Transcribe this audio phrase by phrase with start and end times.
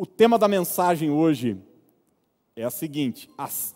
[0.00, 1.60] O tema da mensagem hoje
[2.54, 3.74] é a seguinte: as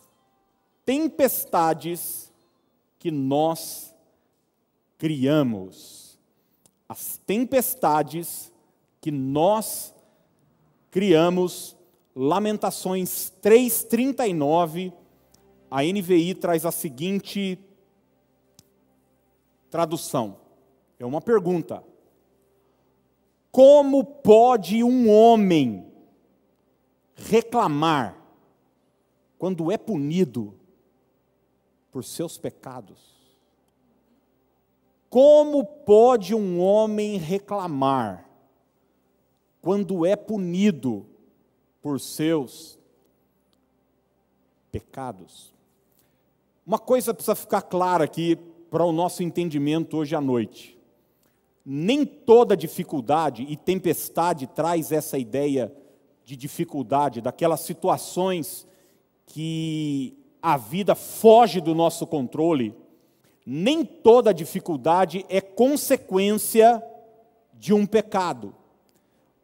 [0.87, 2.33] tempestades
[2.97, 3.93] que nós
[4.97, 6.17] criamos.
[6.89, 8.53] As tempestades
[9.01, 9.93] que nós
[10.93, 11.77] criamos.
[12.15, 14.93] Lamentações 3:39,
[15.69, 17.59] a NVI traz a seguinte
[19.69, 20.37] tradução.
[21.01, 21.83] É uma pergunta:
[23.51, 25.92] Como pode um homem
[27.15, 28.17] reclamar
[29.39, 30.55] quando é punido
[31.91, 33.13] por seus pecados?
[35.11, 38.29] Como pode um homem reclamar
[39.61, 41.07] quando é punido
[41.83, 42.79] por seus
[44.71, 45.53] pecados?
[46.67, 48.37] Uma coisa precisa ficar clara aqui
[48.71, 50.79] para o nosso entendimento hoje à noite.
[51.65, 55.71] Nem toda dificuldade e tempestade traz essa ideia
[56.33, 58.67] de dificuldade, daquelas situações
[59.27, 62.75] que a vida foge do nosso controle,
[63.45, 66.83] nem toda dificuldade é consequência
[67.53, 68.55] de um pecado,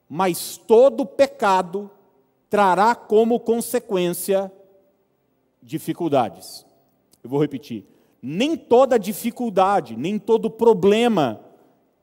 [0.09, 1.91] mas todo pecado
[2.49, 4.51] trará como consequência
[5.63, 6.65] dificuldades.
[7.23, 7.85] Eu vou repetir.
[8.23, 11.39] Nem toda dificuldade, nem todo problema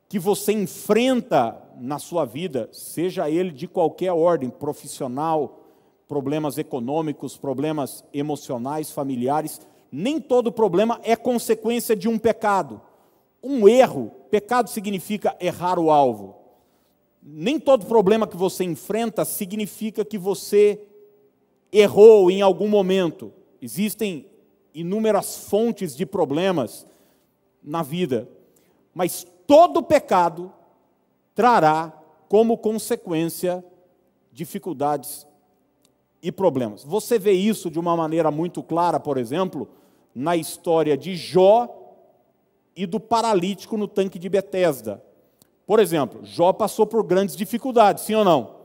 [0.07, 5.65] que você enfrenta na sua vida, seja ele de qualquer ordem, profissional,
[6.07, 12.81] problemas econômicos, problemas emocionais, familiares, nem todo problema é consequência de um pecado.
[13.41, 16.35] Um erro, pecado significa errar o alvo.
[17.21, 20.81] Nem todo problema que você enfrenta significa que você
[21.71, 23.31] errou em algum momento.
[23.61, 24.27] Existem
[24.73, 26.85] inúmeras fontes de problemas
[27.63, 28.29] na vida,
[28.93, 30.51] mas todo pecado
[31.35, 31.93] trará
[32.27, 33.63] como consequência
[34.31, 35.27] dificuldades
[36.23, 36.83] e problemas.
[36.83, 39.67] Você vê isso de uma maneira muito clara, por exemplo,
[40.13, 41.69] na história de Jó
[42.75, 45.03] e do paralítico no tanque de Betesda.
[45.67, 48.55] Por exemplo, Jó passou por grandes dificuldades, sim ou não?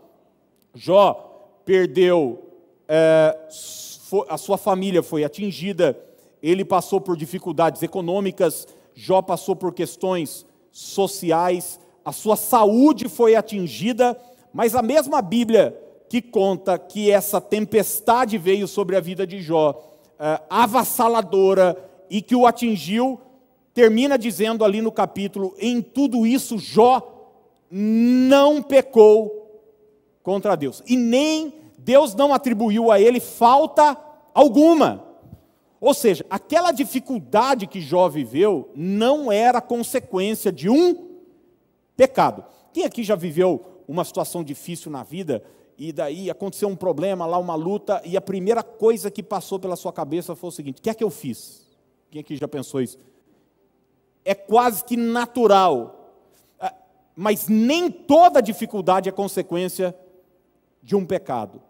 [0.75, 2.43] Jó perdeu,
[2.89, 3.37] é,
[4.29, 5.99] a sua família foi atingida,
[6.43, 14.19] ele passou por dificuldades econômicas, Jó passou por questões sociais, a sua saúde foi atingida,
[14.53, 15.79] mas a mesma Bíblia
[16.09, 19.81] que conta que essa tempestade veio sobre a vida de Jó,
[20.19, 21.77] é, avassaladora
[22.11, 23.21] e que o atingiu,
[23.73, 27.01] termina dizendo ali no capítulo: em tudo isso Jó
[27.71, 29.63] não pecou
[30.23, 33.97] contra Deus, e nem Deus não atribuiu a ele falta
[34.35, 35.05] alguma.
[35.81, 41.10] Ou seja, aquela dificuldade que Jó viveu não era consequência de um
[42.01, 42.43] pecado.
[42.73, 45.45] Quem aqui já viveu uma situação difícil na vida
[45.77, 49.77] e daí aconteceu um problema lá, uma luta, e a primeira coisa que passou pela
[49.77, 51.69] sua cabeça foi o seguinte: o que é que eu fiz?
[52.11, 52.99] Quem aqui já pensou isso?
[54.25, 56.15] É quase que natural,
[56.59, 56.73] ah,
[57.15, 59.95] mas nem toda dificuldade é consequência
[60.83, 61.61] de um pecado.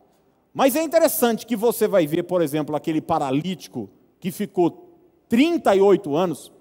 [0.55, 3.91] Mas é interessante que você vai ver, por exemplo, aquele paralítico
[4.21, 4.95] que ficou
[5.29, 6.53] 38 anos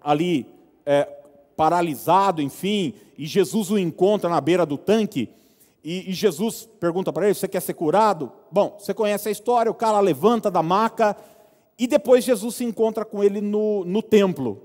[0.00, 0.46] ali
[0.84, 1.23] é,
[1.56, 5.30] paralisado, enfim, e Jesus o encontra na beira do tanque,
[5.82, 8.32] e, e Jesus pergunta para ele: Você quer ser curado?
[8.50, 11.16] Bom, você conhece a história, o cara levanta da maca,
[11.78, 14.62] e depois Jesus se encontra com ele no, no templo.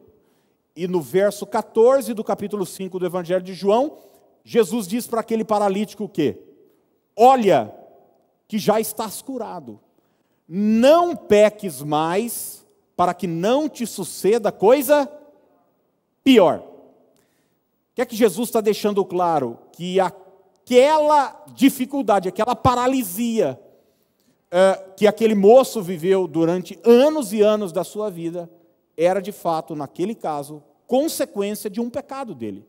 [0.76, 3.98] E no verso 14 do capítulo 5 do Evangelho de João,
[4.44, 6.38] Jesus diz para aquele paralítico o quê?
[7.18, 7.74] Olha,
[8.48, 9.80] que já estás curado
[10.52, 12.66] não peques mais,
[12.98, 15.08] para que não te suceda coisa
[16.24, 16.64] pior.
[18.00, 19.60] Que é que Jesus está deixando claro?
[19.74, 23.60] Que aquela dificuldade, aquela paralisia
[24.50, 28.50] é, que aquele moço viveu durante anos e anos da sua vida,
[28.96, 32.66] era de fato, naquele caso, consequência de um pecado dele,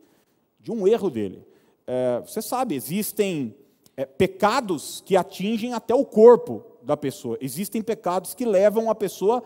[0.58, 1.46] de um erro dele.
[1.86, 3.54] É, você sabe, existem
[3.96, 7.38] é, pecados que atingem até o corpo da pessoa.
[7.40, 9.44] Existem pecados que levam a pessoa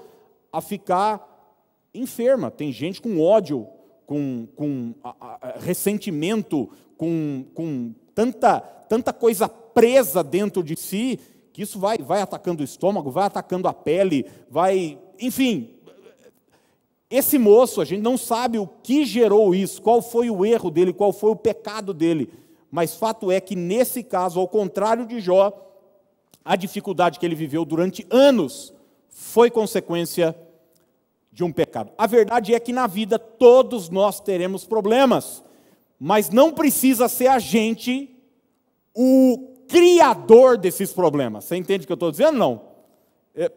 [0.50, 1.52] a ficar
[1.92, 2.50] enferma.
[2.50, 3.68] Tem gente com ódio,
[4.06, 11.18] com, com a, a, ressentimento, com, com tanta, tanta coisa presa dentro de si,
[11.52, 14.98] que isso vai, vai atacando o estômago, vai atacando a pele, vai.
[15.20, 15.70] Enfim.
[17.10, 20.92] Esse moço, a gente não sabe o que gerou isso, qual foi o erro dele,
[20.92, 22.28] qual foi o pecado dele.
[22.70, 25.52] Mas fato é que nesse caso, ao contrário de Jó,
[26.44, 28.74] a dificuldade que ele viveu durante anos
[29.08, 30.36] foi consequência
[31.34, 31.90] de um pecado.
[31.98, 35.42] A verdade é que na vida todos nós teremos problemas,
[35.98, 38.08] mas não precisa ser a gente
[38.94, 41.44] o criador desses problemas.
[41.44, 42.38] Você entende o que eu estou dizendo?
[42.38, 42.62] Não.
[43.34, 43.50] É,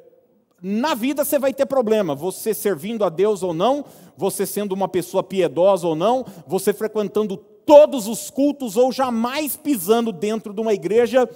[0.59, 3.85] na vida você vai ter problema, você servindo a Deus ou não,
[4.17, 10.11] você sendo uma pessoa piedosa ou não, você frequentando todos os cultos ou jamais pisando
[10.11, 11.29] dentro de uma igreja,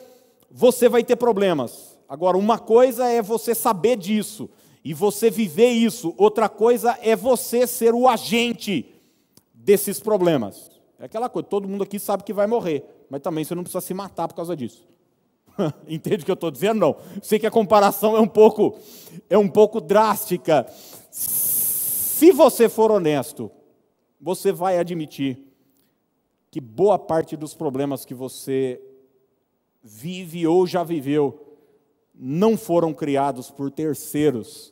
[0.50, 2.00] você vai ter problemas.
[2.10, 4.50] Agora, uma coisa é você saber disso
[4.84, 8.86] e você viver isso, outra coisa é você ser o agente
[9.54, 10.72] desses problemas.
[11.00, 13.82] É aquela coisa, todo mundo aqui sabe que vai morrer, mas também você não precisa
[13.82, 14.88] se matar por causa disso.
[15.88, 16.80] Entende o que eu estou dizendo?
[16.80, 16.96] Não.
[17.22, 18.78] Sei que a comparação é um pouco
[19.30, 20.66] é um pouco drástica.
[21.12, 23.52] Se você for honesto,
[24.20, 25.40] você vai admitir
[26.50, 28.82] que boa parte dos problemas que você
[29.84, 31.51] vive ou já viveu
[32.24, 34.72] não foram criados por terceiros,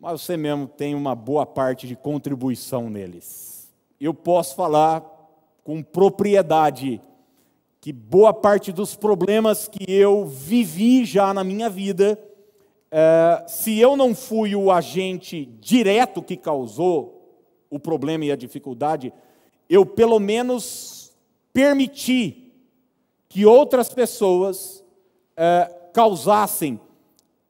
[0.00, 3.72] mas você mesmo tem uma boa parte de contribuição neles.
[4.00, 5.00] Eu posso falar
[5.62, 7.00] com propriedade
[7.80, 12.18] que boa parte dos problemas que eu vivi já na minha vida,
[12.90, 19.12] é, se eu não fui o agente direto que causou o problema e a dificuldade,
[19.70, 21.12] eu pelo menos
[21.52, 22.52] permiti
[23.28, 24.84] que outras pessoas
[25.36, 26.80] é, causassem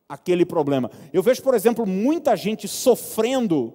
[0.08, 0.90] aquele problema.
[1.12, 3.72] Eu vejo, por exemplo, muita gente sofrendo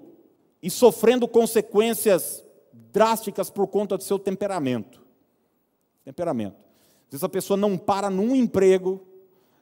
[0.61, 2.43] e sofrendo consequências
[2.91, 5.01] drásticas por conta do seu temperamento.
[6.03, 6.55] Temperamento.
[7.05, 9.01] Às vezes a pessoa não para num emprego,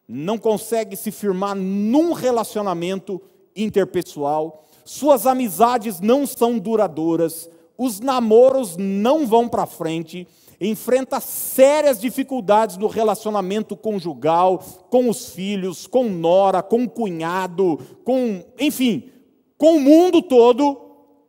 [0.07, 3.21] não consegue se firmar num relacionamento
[3.55, 10.27] interpessoal, suas amizades não são duradouras, os namoros não vão para frente,
[10.67, 19.11] enfrenta sérias dificuldades no relacionamento conjugal, com os filhos, com nora, com cunhado, com, enfim,
[19.57, 20.81] com o mundo todo,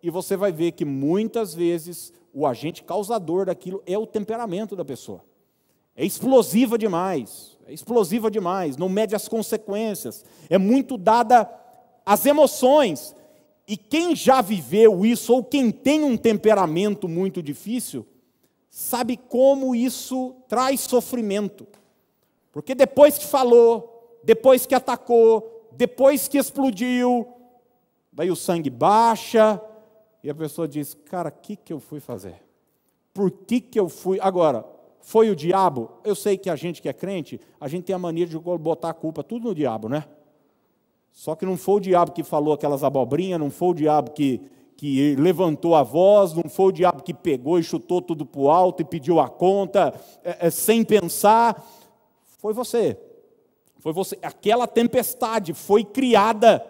[0.03, 4.85] e você vai ver que muitas vezes o agente causador daquilo é o temperamento da
[4.85, 5.25] pessoa.
[5.97, 11.51] É explosiva demais, é explosiva demais, não mede as consequências, é muito dada
[12.05, 13.15] às emoções.
[13.67, 18.07] E quem já viveu isso, ou quem tem um temperamento muito difícil,
[18.77, 21.67] sabe como isso traz sofrimento.
[22.53, 27.27] Porque depois que falou, depois que atacou, depois que explodiu,
[28.13, 29.59] daí o sangue baixa
[30.23, 32.43] e a pessoa diz: Cara, o que, que eu fui fazer?
[33.15, 34.21] Por que, que eu fui?
[34.21, 34.63] Agora,
[35.01, 35.91] foi o diabo?
[36.05, 38.91] Eu sei que a gente que é crente, a gente tem a mania de botar
[38.91, 40.05] a culpa tudo no diabo, né?
[41.13, 44.51] Só que não foi o diabo que falou aquelas abobrinhas, não foi o diabo que,
[44.77, 48.51] que levantou a voz, não foi o diabo que pegou e chutou tudo para o
[48.51, 51.65] alto e pediu a conta, é, é, sem pensar.
[52.39, 52.99] Foi você.
[53.79, 54.19] Foi você.
[54.23, 56.65] Aquela tempestade foi criada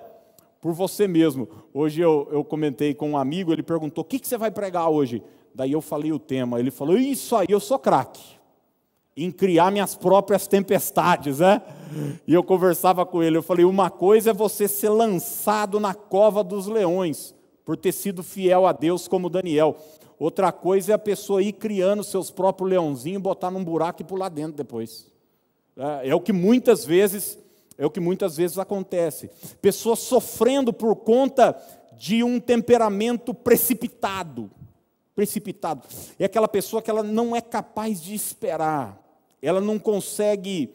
[0.61, 1.49] por você mesmo.
[1.75, 4.89] Hoje eu, eu comentei com um amigo, ele perguntou: o que, que você vai pregar
[4.89, 5.23] hoje?
[5.55, 6.61] Daí eu falei o tema.
[6.61, 8.37] Ele falou: Isso aí, eu sou craque
[9.17, 11.63] em criar minhas próprias tempestades, né?
[12.27, 16.45] E eu conversava com ele, eu falei: uma coisa é você ser lançado na cova
[16.45, 17.35] dos leões,
[17.67, 19.77] por ter sido fiel a Deus como Daniel.
[20.19, 24.29] Outra coisa é a pessoa ir criando seus próprios leãozinhos, botar num buraco e pular
[24.29, 25.13] dentro depois.
[25.77, 27.37] É, é o que muitas vezes
[27.77, 29.29] é o que muitas vezes acontece.
[29.61, 31.55] Pessoas sofrendo por conta
[31.99, 34.51] de um temperamento precipitado.
[35.15, 35.83] Precipitado.
[36.19, 38.99] É aquela pessoa que ela não é capaz de esperar.
[39.43, 40.75] Ela não consegue,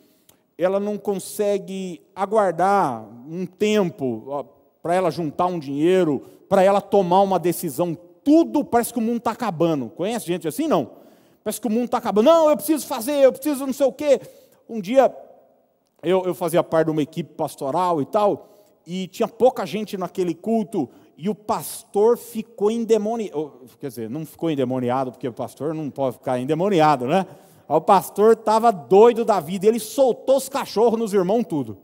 [0.57, 4.45] ela não consegue aguardar um tempo
[4.81, 7.95] para ela juntar um dinheiro, para ela tomar uma decisão.
[8.23, 9.89] Tudo parece que o mundo está acabando.
[9.89, 10.67] Conhece gente assim?
[10.67, 10.91] Não.
[11.43, 12.25] Parece que o mundo está acabando.
[12.25, 14.19] Não, eu preciso fazer, eu preciso não sei o quê.
[14.69, 15.15] Um dia,
[16.03, 18.49] eu, eu fazia parte de uma equipe pastoral e tal,
[18.85, 23.61] e tinha pouca gente naquele culto, e o pastor ficou endemoniado.
[23.79, 27.25] Quer dizer, não ficou endemoniado, porque o pastor não pode ficar endemoniado, né?
[27.67, 31.77] O pastor estava doido da vida, ele soltou os cachorros nos irmãos, tudo.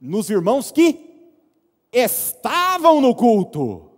[0.00, 1.09] Nos irmãos que
[1.92, 3.90] estavam no culto.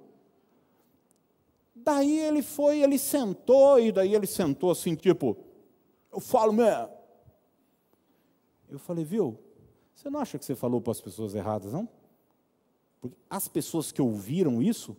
[1.74, 5.36] Daí ele foi, ele sentou, e daí ele sentou assim, tipo,
[6.12, 6.88] eu falo mesmo.
[8.68, 9.38] Eu falei, viu,
[9.94, 11.88] você não acha que você falou para as pessoas erradas, não?
[13.00, 14.96] Porque as pessoas que ouviram isso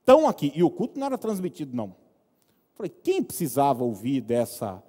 [0.00, 1.86] estão aqui, e o culto não era transmitido, não.
[1.86, 4.82] Eu falei, quem precisava ouvir dessa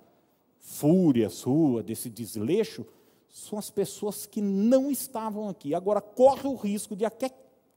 [0.60, 2.86] fúria sua, desse desleixo?
[3.30, 5.74] São as pessoas que não estavam aqui.
[5.74, 7.32] Agora, corre o risco de até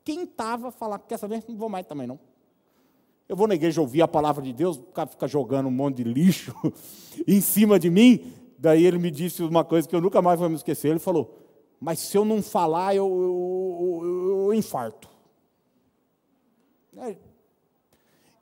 [0.05, 1.45] quem estava falar, quer saber?
[1.49, 2.19] Não vou mais também, não.
[3.29, 5.99] Eu vou na igreja ouvir a palavra de Deus, o cara fica jogando um monte
[5.99, 6.55] de lixo
[7.27, 8.33] em cima de mim.
[8.59, 10.89] Daí ele me disse uma coisa que eu nunca mais vou me esquecer.
[10.89, 11.39] Ele falou:
[11.81, 15.09] Mas se eu não falar, eu, eu, eu, eu infarto.
[16.97, 17.17] É.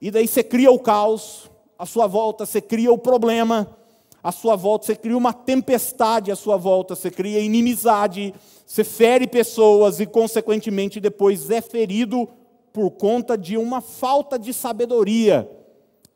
[0.00, 3.76] E daí você cria o caos, à sua volta, você cria o problema,
[4.22, 8.34] à sua volta, você cria uma tempestade à sua volta, você cria inimizade,
[8.66, 12.28] você fere pessoas e, consequentemente, depois é ferido
[12.72, 15.50] por conta de uma falta de sabedoria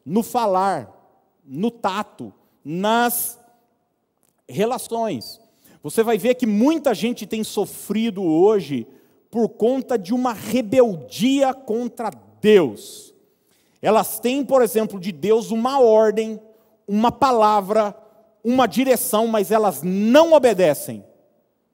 [0.05, 0.91] no falar,
[1.45, 2.33] no tato,
[2.65, 3.39] nas
[4.49, 5.41] relações.
[5.83, 8.87] Você vai ver que muita gente tem sofrido hoje
[9.31, 13.13] por conta de uma rebeldia contra Deus.
[13.83, 16.41] Elas têm, por exemplo, de Deus uma ordem,
[16.87, 17.97] uma palavra,
[18.43, 21.05] uma direção, mas elas não obedecem.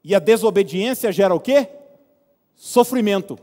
[0.03, 1.69] E a desobediência gera o quê?
[2.55, 3.39] Sofrimento.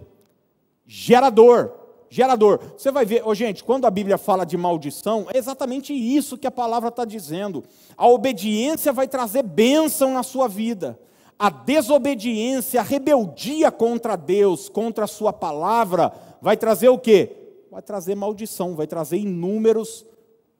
[0.85, 1.73] Gera dor.
[2.09, 2.59] Gerador.
[2.77, 6.47] Você vai ver, oh, gente, quando a Bíblia fala de maldição, é exatamente isso que
[6.47, 7.63] a palavra está dizendo.
[7.97, 10.97] A obediência vai trazer bênção na sua vida.
[11.37, 17.31] A desobediência, a rebeldia contra Deus, contra a sua palavra, vai trazer o quê?
[17.69, 20.05] Vai trazer maldição, vai trazer inúmeros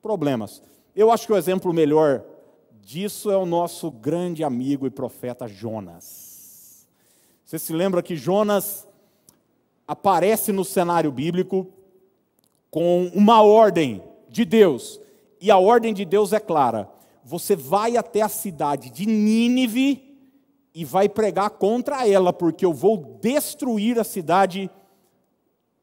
[0.02, 0.62] problemas.
[0.94, 2.24] Eu acho que o exemplo melhor
[2.80, 6.88] disso é o nosso grande amigo e profeta Jonas.
[7.44, 8.86] Você se lembra que Jonas
[9.86, 11.66] aparece no cenário bíblico
[12.70, 15.00] com uma ordem de Deus,
[15.40, 16.88] e a ordem de Deus é clara:
[17.24, 20.16] você vai até a cidade de Nínive
[20.74, 24.70] e vai pregar contra ela, porque eu vou destruir a cidade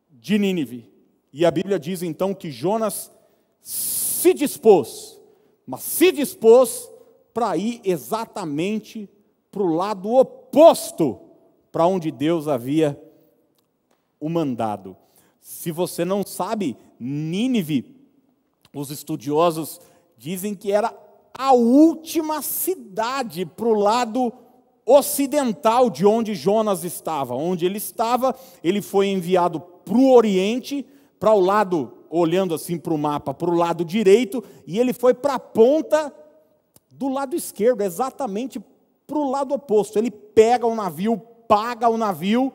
[0.09, 0.91] de Nínive.
[1.33, 3.11] E a Bíblia diz então que Jonas
[4.25, 5.21] se dispôs,
[5.67, 6.91] mas se dispôs
[7.31, 9.07] para ir exatamente
[9.51, 11.19] para o lado oposto
[11.71, 12.99] para onde Deus havia
[14.19, 14.97] o mandado.
[15.39, 17.95] Se você não sabe, Nínive,
[18.73, 19.79] os estudiosos
[20.17, 20.91] dizem que era
[21.37, 24.33] a última cidade para o lado
[24.83, 27.35] ocidental de onde Jonas estava.
[27.35, 30.83] Onde ele estava, ele foi enviado para o Oriente,
[31.19, 35.13] para o lado, olhando assim para o mapa, para o lado direito, e ele foi
[35.13, 36.13] para a ponta
[36.91, 38.59] do lado esquerdo, exatamente
[39.05, 39.97] para o lado oposto.
[39.97, 42.53] Ele pega o navio, paga o navio,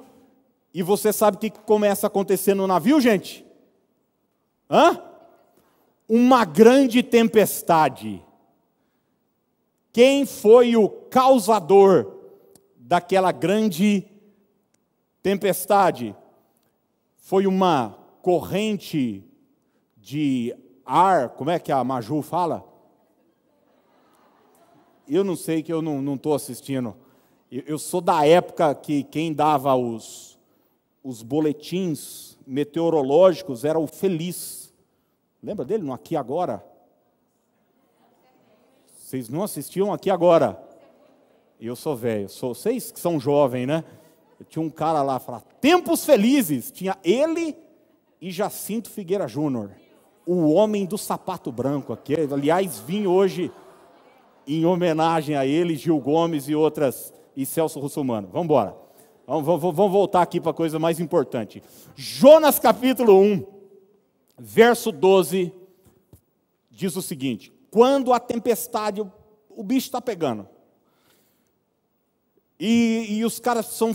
[0.73, 3.45] e você sabe o que começa a acontecer no navio, gente?
[4.69, 5.03] Hã?
[6.09, 8.25] Uma grande tempestade.
[9.93, 12.13] Quem foi o causador
[12.77, 14.07] daquela grande
[15.23, 16.15] tempestade?
[17.17, 19.25] Foi uma corrente
[20.01, 20.55] de
[20.85, 22.71] ar, como é que a Maju fala?
[25.11, 26.95] eu não sei que eu não estou assistindo.
[27.51, 30.39] Eu, eu, sou da época que quem dava os,
[31.03, 34.73] os boletins meteorológicos era o Feliz.
[35.43, 36.65] Lembra dele no Aqui Agora?
[38.97, 40.63] Vocês não assistiam Aqui Agora?
[41.61, 43.85] Eu sou velho, sou vocês que são jovens, né?
[44.39, 46.71] Eu tinha um cara lá falava Tempos Felizes.
[46.71, 47.57] Tinha ele
[48.21, 49.73] e Jacinto Figueira Júnior,
[50.27, 52.15] o homem do sapato branco aqui.
[52.15, 53.51] Aliás, vim hoje
[54.47, 58.29] em homenagem a ele, Gil Gomes e outras, e Celso Russomano.
[58.29, 58.77] Vamos embora.
[59.27, 61.63] Vamos, vamos, voltar aqui para a coisa mais importante.
[61.95, 63.47] Jonas capítulo 1,
[64.37, 65.53] verso 12,
[66.69, 69.01] diz o seguinte: Quando a tempestade,
[69.49, 70.49] o, bicho está pegando,
[72.59, 73.95] e, e os caras precisam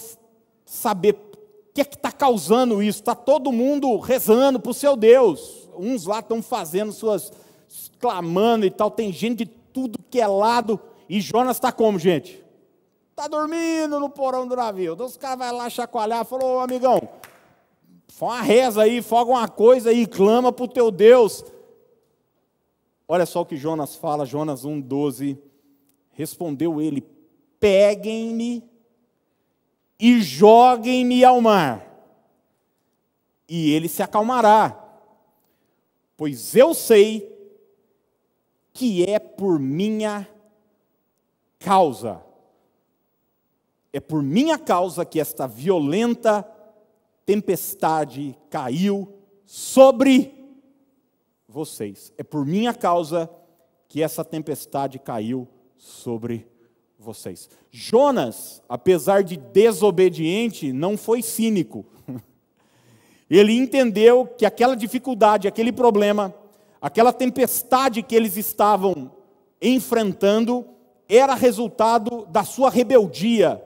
[0.66, 3.00] saber o que é que está causando isso.
[3.00, 5.65] Está todo mundo rezando para o seu Deus.
[5.78, 7.32] Uns lá estão fazendo suas,
[8.00, 8.92] clamando e tal.
[8.92, 10.80] Tem gente de tudo que é lado.
[11.10, 12.44] E Jonas está como, gente?
[13.12, 14.94] Está dormindo no porão do navio.
[14.94, 17.08] Então os caras vão lá chacoalhar falou, amigão,
[18.08, 21.44] faz uma reza aí, foga uma coisa aí, clama para o teu Deus.
[23.08, 25.38] Olha só o que Jonas fala, Jonas 1,12.
[26.12, 27.06] Respondeu ele:
[27.60, 28.64] Peguem-me
[30.00, 31.86] e joguem-me ao mar,
[33.48, 34.85] e ele se acalmará,
[36.18, 37.32] pois eu sei
[38.74, 40.28] que é por minha
[41.60, 42.22] causa.
[43.92, 46.44] É por minha causa que esta violenta
[47.26, 49.08] tempestade caiu
[49.46, 50.34] sobre
[51.48, 52.14] vocês.
[52.18, 53.30] É por minha causa
[53.88, 56.46] que essa tempestade caiu sobre
[57.00, 57.50] vocês.
[57.72, 61.86] Jonas, apesar de desobediente, não foi cínico.
[63.30, 66.34] Ele entendeu que aquela dificuldade, aquele problema,
[66.80, 69.12] aquela tempestade que eles estavam
[69.62, 70.66] enfrentando
[71.10, 73.62] era resultado da sua rebeldia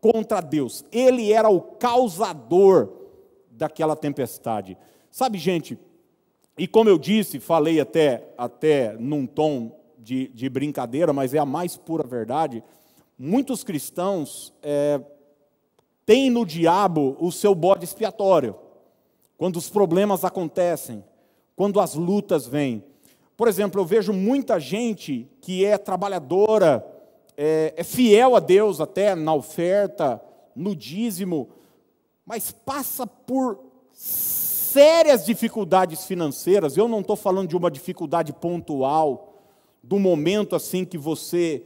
[0.00, 0.84] contra Deus.
[0.90, 2.90] Ele era o causador
[3.50, 4.76] daquela tempestade.
[5.10, 5.78] Sabe, gente,
[6.58, 11.44] e como eu disse, falei até, até num tom de, de brincadeira, mas é a
[11.44, 12.62] mais pura verdade,
[13.18, 15.00] muitos cristãos é,
[16.04, 18.54] têm no diabo o seu bode expiatório.
[19.36, 21.04] Quando os problemas acontecem,
[21.54, 22.84] quando as lutas vêm.
[23.36, 26.86] Por exemplo, eu vejo muita gente que é trabalhadora,
[27.36, 30.20] é, é fiel a Deus até na oferta,
[30.54, 31.48] no dízimo,
[32.24, 33.58] mas passa por
[33.92, 36.76] sérias dificuldades financeiras.
[36.76, 39.34] Eu não estou falando de uma dificuldade pontual,
[39.82, 41.62] do momento assim que você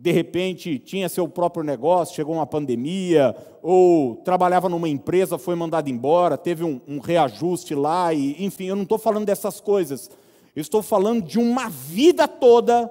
[0.00, 5.90] de repente tinha seu próprio negócio, chegou uma pandemia, ou trabalhava numa empresa, foi mandado
[5.90, 10.10] embora, teve um, um reajuste lá, e, enfim, eu não estou falando dessas coisas.
[10.56, 12.90] Eu estou falando de uma vida toda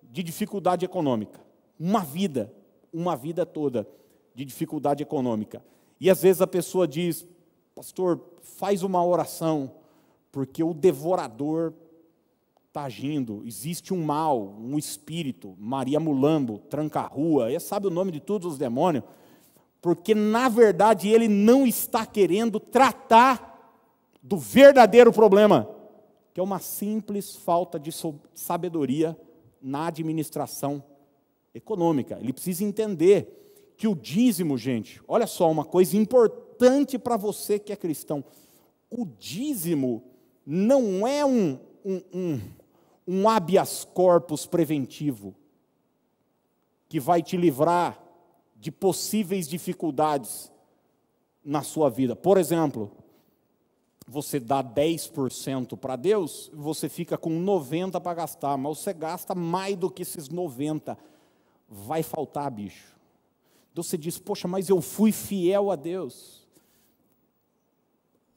[0.00, 1.40] de dificuldade econômica.
[1.78, 2.52] Uma vida,
[2.92, 3.84] uma vida toda
[4.32, 5.60] de dificuldade econômica.
[6.00, 7.26] E às vezes a pessoa diz,
[7.74, 9.72] pastor, faz uma oração,
[10.30, 11.74] porque o devorador
[12.74, 18.18] está agindo, existe um mal, um espírito, Maria Mulambo, tranca-rua, ele sabe o nome de
[18.18, 19.04] todos os demônios,
[19.80, 23.78] porque na verdade ele não está querendo tratar
[24.20, 25.70] do verdadeiro problema,
[26.32, 27.92] que é uma simples falta de
[28.34, 29.16] sabedoria
[29.62, 30.82] na administração
[31.54, 32.18] econômica.
[32.20, 37.72] Ele precisa entender que o dízimo, gente, olha só, uma coisa importante para você que
[37.72, 38.24] é cristão:
[38.90, 40.02] o dízimo
[40.44, 42.40] não é um, um, um
[43.06, 45.34] um habeas corpus preventivo
[46.88, 48.00] que vai te livrar
[48.56, 50.50] de possíveis dificuldades
[51.44, 52.16] na sua vida.
[52.16, 52.90] Por exemplo,
[54.06, 59.76] você dá 10% para Deus, você fica com 90 para gastar, mas você gasta mais
[59.76, 60.96] do que esses 90.
[61.68, 62.94] Vai faltar, bicho.
[63.72, 66.46] Então você diz: "Poxa, mas eu fui fiel a Deus".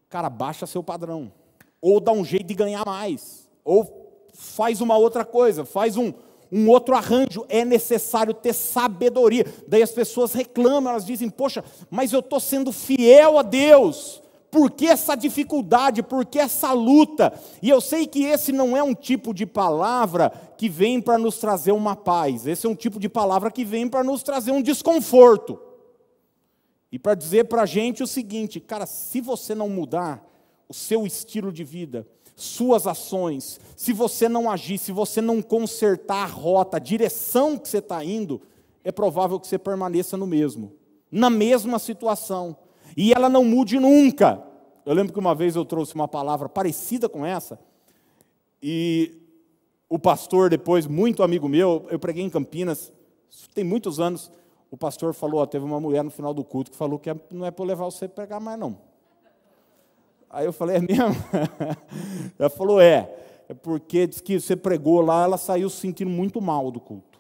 [0.10, 1.32] Cara, baixa seu padrão,
[1.82, 4.07] ou dá um jeito de ganhar mais, ou
[4.38, 6.14] faz uma outra coisa, faz um,
[6.52, 9.44] um outro arranjo, é necessário ter sabedoria.
[9.68, 14.70] Daí as pessoas reclamam, elas dizem: Poxa, mas eu estou sendo fiel a Deus, por
[14.70, 17.34] que essa dificuldade, por que essa luta?
[17.62, 21.40] E eu sei que esse não é um tipo de palavra que vem para nos
[21.40, 24.62] trazer uma paz, esse é um tipo de palavra que vem para nos trazer um
[24.62, 25.60] desconforto.
[26.92, 30.24] E para dizer para a gente o seguinte, cara, se você não mudar
[30.70, 32.08] o seu estilo de vida,
[32.40, 37.68] suas ações, se você não agir, se você não consertar a rota, a direção que
[37.68, 38.40] você está indo,
[38.84, 40.72] é provável que você permaneça no mesmo,
[41.12, 42.56] na mesma situação,
[42.96, 44.42] e ela não mude nunca.
[44.86, 47.60] Eu lembro que uma vez eu trouxe uma palavra parecida com essa,
[48.62, 49.20] e
[49.90, 52.94] o pastor, depois, muito amigo meu, eu preguei em Campinas,
[53.56, 54.32] tem muitos anos,
[54.70, 57.16] o pastor falou, ó, teve uma mulher no final do culto que falou que é,
[57.32, 58.78] não é para levar você para pregar mais não.
[60.38, 61.16] Aí eu falei, é mesmo?
[62.38, 63.12] Ela falou, é.
[63.50, 67.18] É porque diz que você pregou lá, ela saiu se sentindo muito mal do culto.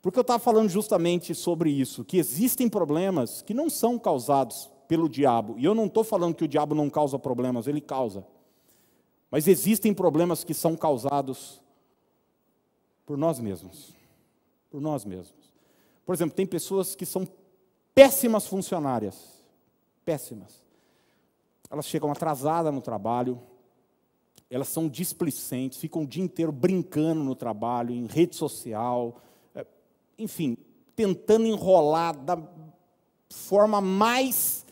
[0.00, 5.06] Porque eu estava falando justamente sobre isso, que existem problemas que não são causados pelo
[5.06, 5.56] diabo.
[5.58, 8.24] E eu não estou falando que o diabo não causa problemas, ele causa.
[9.30, 11.60] Mas existem problemas que são causados
[13.04, 13.92] por nós mesmos.
[14.70, 15.52] Por nós mesmos.
[16.06, 17.28] Por exemplo, tem pessoas que são
[17.94, 19.44] péssimas funcionárias.
[20.06, 20.63] Péssimas
[21.74, 23.40] elas chegam atrasadas no trabalho,
[24.48, 29.20] elas são displicentes, ficam o dia inteiro brincando no trabalho, em rede social,
[29.52, 29.66] é,
[30.16, 30.56] enfim,
[30.94, 32.38] tentando enrolar da
[33.28, 34.64] forma mais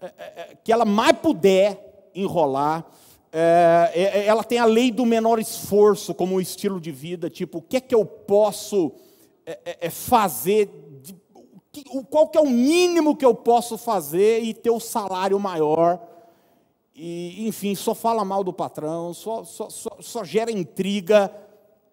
[0.00, 2.86] é, é, que ela mais puder enrolar.
[4.24, 7.78] ela tem a lei do menor esforço como um estilo de vida, tipo, o que
[7.78, 8.92] é que eu posso
[9.90, 10.70] fazer,
[12.08, 16.13] qual que é o mínimo que eu posso fazer e ter o salário maior
[16.94, 21.32] e, enfim, só fala mal do patrão, só, só, só, só gera intriga.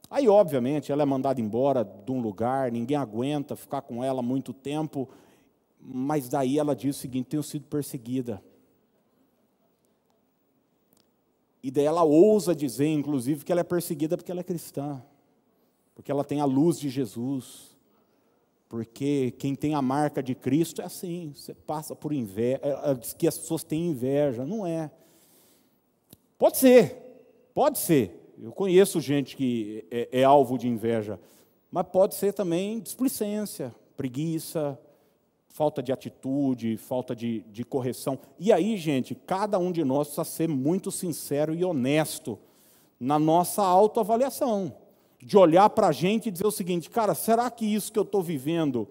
[0.09, 4.53] Aí, obviamente, ela é mandada embora de um lugar, ninguém aguenta ficar com ela muito
[4.53, 5.09] tempo,
[5.79, 8.43] mas daí ela diz o seguinte: tenho sido perseguida.
[11.63, 15.01] E daí ela ousa dizer, inclusive, que ela é perseguida porque ela é cristã,
[15.95, 17.70] porque ela tem a luz de Jesus.
[18.71, 23.11] Porque quem tem a marca de Cristo é assim, você passa por inveja, ela diz
[23.11, 24.89] que as pessoas têm inveja, não é.
[26.39, 26.95] Pode ser,
[27.53, 28.33] pode ser.
[28.41, 31.19] Eu conheço gente que é, é alvo de inveja,
[31.69, 34.79] mas pode ser também displicência, preguiça,
[35.49, 38.17] falta de atitude, falta de, de correção.
[38.39, 42.39] E aí, gente, cada um de nós precisa ser muito sincero e honesto
[42.97, 44.73] na nossa autoavaliação
[45.21, 48.03] de olhar para a gente e dizer o seguinte, cara, será que isso que eu
[48.03, 48.87] estou vivendo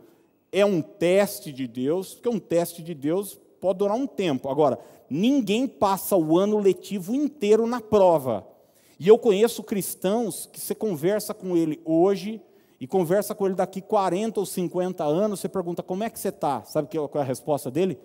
[0.53, 2.15] é um teste de Deus?
[2.15, 4.49] Porque um teste de Deus pode durar um tempo.
[4.49, 8.47] Agora, ninguém passa o ano letivo inteiro na prova.
[8.99, 12.41] E eu conheço cristãos que você conversa com ele hoje
[12.81, 16.29] e conversa com ele daqui 40 ou 50 anos, você pergunta como é que você
[16.29, 16.63] está?
[16.65, 17.99] Sabe qual é a resposta dele?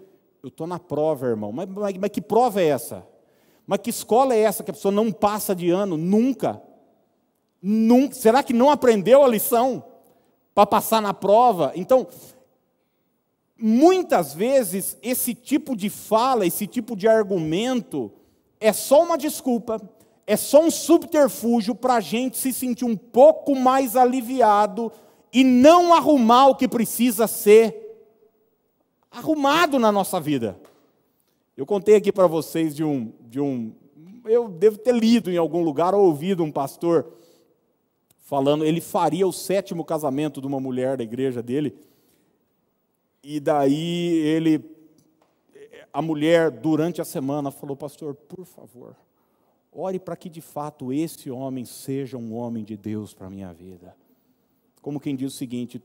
[0.44, 1.52] Eu estou na prova, irmão.
[1.52, 3.06] Mas, mas, mas que prova é essa?
[3.66, 5.98] Mas que escola é essa que a pessoa não passa de ano?
[5.98, 6.62] Nunca.
[8.12, 9.84] Será que não aprendeu a lição
[10.54, 11.72] para passar na prova?
[11.76, 12.06] Então,
[13.58, 18.12] muitas vezes, esse tipo de fala, esse tipo de argumento,
[18.60, 19.82] é só uma desculpa,
[20.28, 24.92] é só um subterfúgio para a gente se sentir um pouco mais aliviado
[25.34, 27.82] e não arrumar o que precisa ser
[29.10, 30.60] arrumado na nossa vida.
[31.58, 33.74] Eu contei aqui para vocês de um, de um.
[34.26, 37.12] Eu devo ter lido em algum lugar ou ouvido um pastor
[38.26, 41.74] falando, ele faria o sétimo casamento de uma mulher da igreja dele.
[43.24, 44.64] E daí ele,
[45.94, 48.96] a mulher, durante a semana, falou: Pastor, por favor,
[49.72, 53.54] ore para que de fato esse homem seja um homem de Deus para a minha
[53.54, 53.96] vida.
[54.82, 55.82] Como quem diz o seguinte: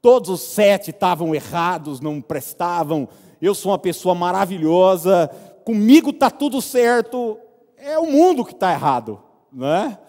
[0.00, 3.08] todos os sete estavam errados, não prestavam,
[3.40, 5.28] eu sou uma pessoa maravilhosa,
[5.64, 7.38] comigo está tudo certo,
[7.76, 10.03] é o mundo que está errado, não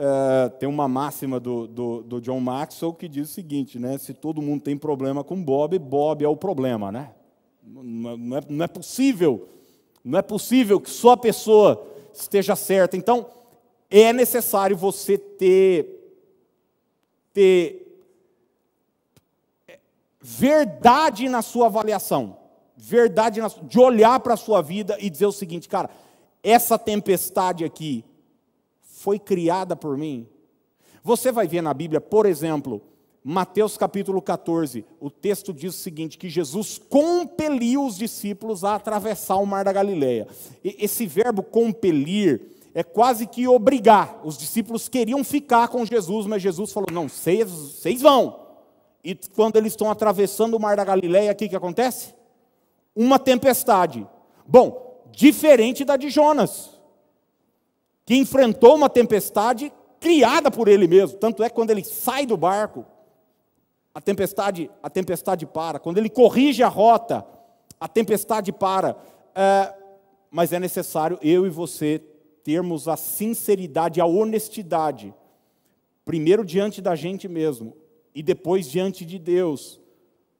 [0.00, 3.98] É, tem uma máxima do, do, do, John Maxwell que diz o seguinte, né?
[3.98, 7.10] Se todo mundo tem problema com Bob, Bob é o problema, né?
[7.64, 9.48] Não é, não é possível,
[10.04, 12.96] não é possível que só a pessoa esteja certa.
[12.96, 13.26] Então,
[13.90, 16.14] é necessário você ter,
[17.32, 18.00] ter
[20.20, 22.36] verdade na sua avaliação
[22.78, 25.90] verdade, de olhar para a sua vida e dizer o seguinte, cara,
[26.42, 28.04] essa tempestade aqui
[28.98, 30.26] foi criada por mim.
[31.02, 32.82] Você vai ver na Bíblia, por exemplo,
[33.22, 39.36] Mateus capítulo 14, o texto diz o seguinte: que Jesus compeliu os discípulos a atravessar
[39.36, 40.26] o mar da Galileia.
[40.64, 42.40] E esse verbo compelir
[42.74, 44.20] é quase que obrigar.
[44.24, 48.48] Os discípulos queriam ficar com Jesus, mas Jesus falou: não, vocês vão.
[49.04, 52.18] E quando eles estão atravessando o mar da Galileia, o que, que acontece?
[52.98, 54.04] uma tempestade.
[54.44, 56.77] Bom, diferente da de Jonas,
[58.08, 61.18] que enfrentou uma tempestade criada por ele mesmo.
[61.18, 62.86] Tanto é que quando ele sai do barco,
[63.94, 65.78] a tempestade, a tempestade para.
[65.78, 67.22] Quando ele corrige a rota,
[67.78, 68.96] a tempestade para.
[69.34, 69.74] É,
[70.30, 72.02] mas é necessário eu e você
[72.42, 75.14] termos a sinceridade, a honestidade,
[76.02, 77.76] primeiro diante da gente mesmo
[78.14, 79.78] e depois diante de Deus,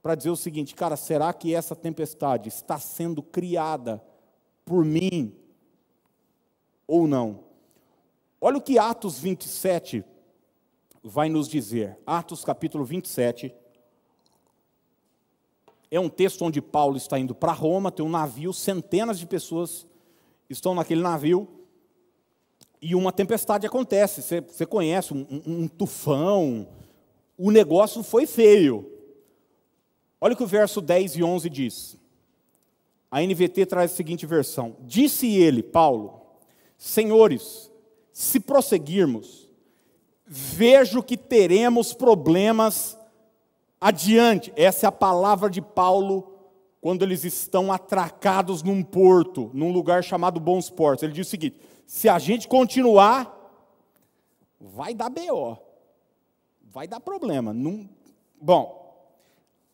[0.02, 4.02] para dizer o seguinte, cara, será que essa tempestade está sendo criada
[4.64, 5.34] por mim
[6.86, 7.46] ou não?
[8.40, 10.04] Olha o que Atos 27
[11.02, 11.98] vai nos dizer.
[12.06, 13.52] Atos capítulo 27.
[15.90, 19.86] É um texto onde Paulo está indo para Roma, tem um navio, centenas de pessoas
[20.48, 21.48] estão naquele navio,
[22.80, 24.22] e uma tempestade acontece.
[24.22, 26.68] Você, conhece, um, um, um tufão,
[27.36, 28.88] o negócio foi feio.
[30.20, 31.96] Olha o que o verso 10 e 11 diz.
[33.10, 36.20] A NVT traz a seguinte versão: Disse ele, Paulo,
[36.76, 37.70] senhores,
[38.18, 39.48] se prosseguirmos,
[40.26, 42.98] vejo que teremos problemas
[43.80, 44.52] adiante.
[44.56, 46.34] Essa é a palavra de Paulo
[46.80, 51.04] quando eles estão atracados num porto, num lugar chamado Bons Portos.
[51.04, 53.32] Ele diz o seguinte: se a gente continuar,
[54.60, 55.56] vai dar BO,
[56.60, 57.54] vai dar problema.
[58.42, 59.14] Bom,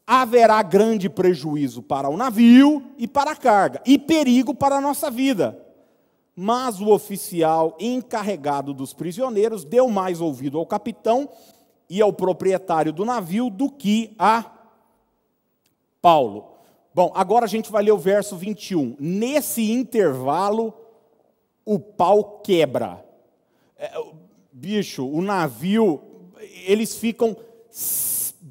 [0.07, 5.11] haverá grande prejuízo para o navio e para a carga, e perigo para a nossa
[5.11, 5.64] vida.
[6.37, 11.29] Mas o oficial encarregado dos prisioneiros deu mais ouvido ao capitão
[11.89, 14.51] e ao proprietário do navio do que a
[16.03, 16.55] Paulo.
[16.95, 18.97] Bom, agora a gente vai ler o verso 21.
[18.99, 20.73] Nesse intervalo,
[21.65, 23.05] o pau quebra.
[23.77, 23.91] É,
[24.53, 26.01] bicho, o navio,
[26.67, 27.37] eles ficam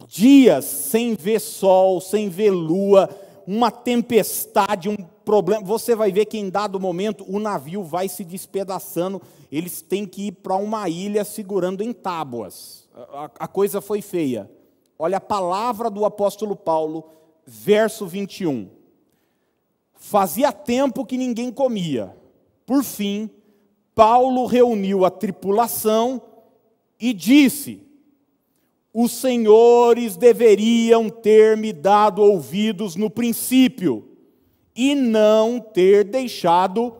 [0.08, 3.10] dias sem ver sol, sem ver lua,
[3.48, 5.64] uma tempestade, um problema.
[5.64, 10.28] Você vai ver que em dado momento o navio vai se despedaçando, eles têm que
[10.28, 12.88] ir para uma ilha segurando em tábuas.
[12.94, 14.50] A, a coisa foi feia.
[14.98, 17.06] Olha a palavra do apóstolo Paulo,
[17.46, 18.70] verso 21.
[19.96, 22.16] Fazia tempo que ninguém comia.
[22.66, 23.30] Por fim,
[23.96, 26.22] Paulo reuniu a tripulação
[27.00, 27.82] e disse:
[28.94, 34.08] os senhores deveriam ter me dado ouvidos no princípio
[34.76, 36.96] e não ter deixado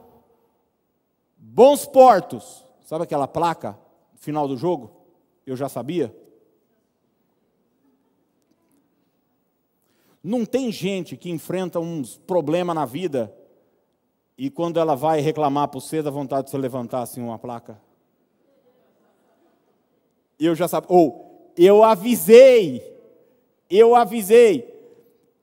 [1.38, 2.66] bons portos.
[2.82, 3.78] Sabe aquela placa
[4.16, 4.92] final do jogo?
[5.46, 6.16] Eu já sabia.
[10.24, 13.32] Não tem gente que enfrenta uns problemas na vida
[14.36, 17.80] e quando ela vai reclamar para você, dá vontade de você levantar assim uma placa.
[20.40, 20.90] Eu já sabia.
[20.90, 22.82] Ou eu avisei,
[23.70, 24.72] eu avisei.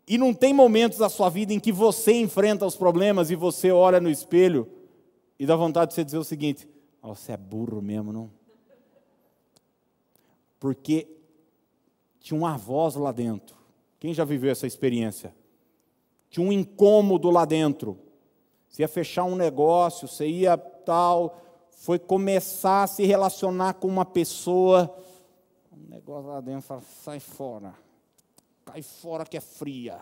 [0.07, 3.71] E não tem momentos da sua vida em que você enfrenta os problemas e você
[3.71, 4.69] olha no espelho
[5.39, 6.69] E dá vontade de você dizer o seguinte:
[7.03, 8.31] oh, você é burro mesmo, não?
[10.59, 11.07] Porque
[12.19, 13.57] tinha uma voz lá dentro.
[13.99, 15.35] Quem já viveu essa experiência?
[16.29, 17.99] Tinha um incômodo lá dentro.
[18.69, 24.05] Você ia fechar um negócio, você ia tal, foi começar a se relacionar com uma
[24.05, 24.95] pessoa,
[25.85, 27.75] um negócio lá dentro fala, sai fora,
[28.65, 30.01] cai fora que é fria.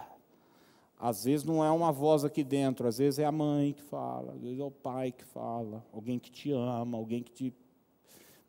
[0.99, 4.33] Às vezes não é uma voz aqui dentro, às vezes é a mãe que fala,
[4.33, 7.55] às vezes é o pai que fala, alguém que te ama, alguém que te.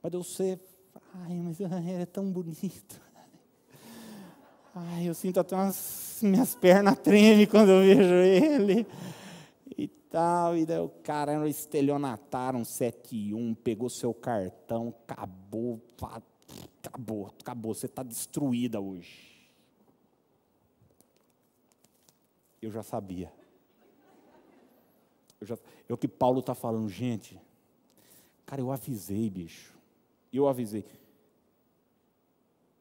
[0.01, 0.59] Mas você,
[1.13, 3.01] ai, mas ele é tão bonito.
[4.73, 8.87] Ai, eu sinto até umas minhas pernas tremem quando eu vejo ele
[10.09, 15.79] tal, e daí o cara era um estelionatário, um 71, pegou seu cartão, acabou,
[16.83, 19.29] acabou, acabou, você está destruída hoje.
[22.61, 23.31] Eu já sabia.
[25.39, 25.57] Eu já,
[25.87, 27.39] é o que Paulo está falando, gente.
[28.45, 29.73] Cara, eu avisei, bicho.
[30.31, 30.85] Eu avisei.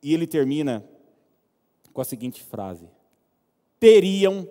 [0.03, 0.85] E ele termina
[1.93, 2.89] com a seguinte frase:
[3.79, 4.49] teriam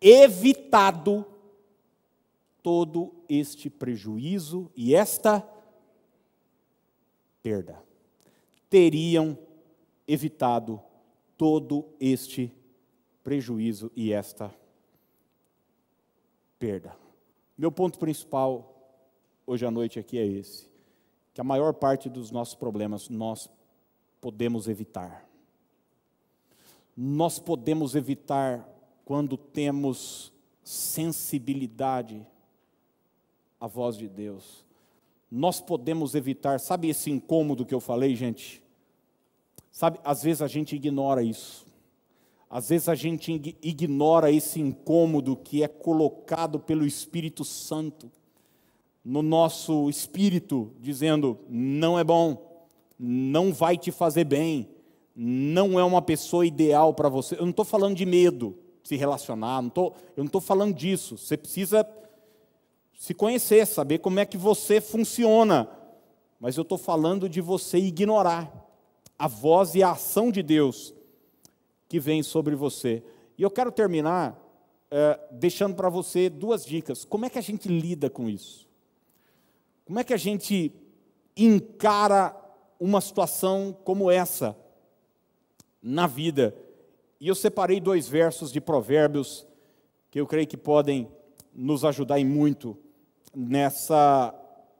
[0.00, 1.24] evitado
[2.62, 5.40] todo este prejuízo e esta
[7.42, 7.82] perda.
[8.70, 9.38] Teriam
[10.06, 10.80] evitado
[11.36, 12.52] todo este
[13.22, 14.54] prejuízo e esta
[16.58, 16.96] perda.
[17.56, 18.72] Meu ponto principal
[19.46, 20.70] hoje à noite aqui é esse:
[21.34, 23.50] que a maior parte dos nossos problemas nós
[24.20, 25.28] podemos evitar.
[26.96, 28.68] Nós podemos evitar
[29.04, 32.24] quando temos sensibilidade
[33.58, 34.64] à voz de Deus.
[35.34, 38.62] Nós podemos evitar, sabe esse incômodo que eu falei, gente?
[39.70, 41.64] Sabe, às vezes a gente ignora isso.
[42.50, 48.10] Às vezes a gente ignora esse incômodo que é colocado pelo Espírito Santo
[49.02, 52.66] no nosso espírito, dizendo: não é bom,
[52.98, 54.68] não vai te fazer bem,
[55.16, 57.36] não é uma pessoa ideal para você.
[57.36, 61.16] Eu não estou falando de medo, se relacionar, não tô, eu não estou falando disso.
[61.16, 61.88] Você precisa
[63.02, 65.68] se conhecer, saber como é que você funciona.
[66.38, 68.48] Mas eu estou falando de você ignorar
[69.18, 70.94] a voz e a ação de Deus
[71.88, 73.02] que vem sobre você.
[73.36, 74.40] E eu quero terminar
[74.88, 77.04] é, deixando para você duas dicas.
[77.04, 78.68] Como é que a gente lida com isso?
[79.84, 80.72] Como é que a gente
[81.36, 82.32] encara
[82.78, 84.56] uma situação como essa
[85.82, 86.56] na vida?
[87.20, 89.44] E eu separei dois versos de Provérbios
[90.08, 91.10] que eu creio que podem
[91.52, 92.78] nos ajudar em muito
[93.34, 94.34] nessa,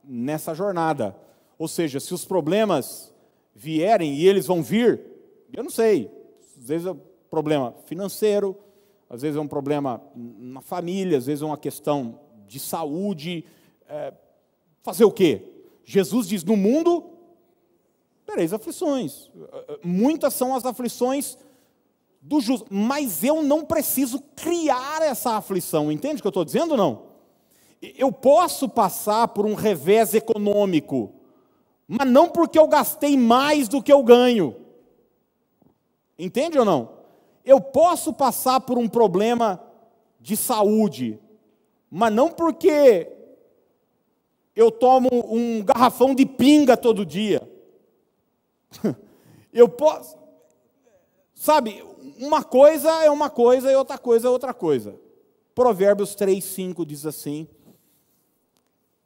[0.05, 1.17] nessa jornada.
[1.59, 3.13] Ou seja, se os problemas
[3.55, 5.01] vierem e eles vão vir,
[5.53, 6.11] eu não sei,
[6.59, 8.57] às vezes é um problema financeiro,
[9.09, 13.45] às vezes é um problema na família, às vezes é uma questão de saúde.
[13.89, 14.13] É,
[14.83, 15.43] fazer o quê?
[15.85, 17.05] Jesus diz: no mundo
[18.25, 19.31] tereis aflições.
[19.83, 21.37] Muitas são as aflições
[22.21, 22.67] do justo.
[22.71, 27.12] Mas eu não preciso criar essa aflição, entende o que eu estou dizendo ou não?
[27.83, 31.13] Eu posso passar por um revés econômico,
[31.89, 34.55] mas não porque eu gastei mais do que eu ganho.
[36.17, 36.91] Entende ou não?
[37.45, 39.61] Eu posso passar por um problema
[40.21, 41.19] de saúde,
[41.91, 43.11] mas não porque
[44.55, 47.43] eu tomo um garrafão de pinga todo dia.
[49.53, 50.17] Eu posso,
[51.35, 51.85] sabe,
[52.19, 54.99] uma coisa é uma coisa e outra coisa é outra coisa.
[55.55, 57.47] Provérbios 3, 5 diz assim: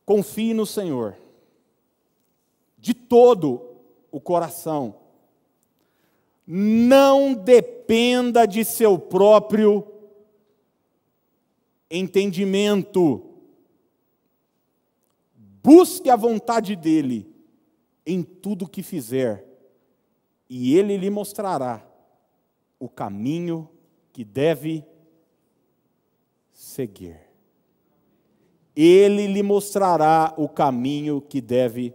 [0.07, 1.19] Confie no Senhor,
[2.79, 3.77] de todo
[4.12, 4.95] o coração,
[6.47, 9.85] não dependa de seu próprio
[11.90, 13.35] entendimento,
[15.61, 17.29] busque a vontade dEle
[18.07, 19.45] em tudo que fizer,
[20.49, 21.85] e Ele lhe mostrará
[22.79, 23.69] o caminho
[24.12, 24.85] que deve
[26.53, 27.26] seguir.
[28.77, 31.95] Ele lhe mostrará o caminho que deve